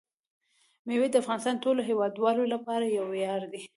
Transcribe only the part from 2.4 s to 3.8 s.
لپاره یو ویاړ دی.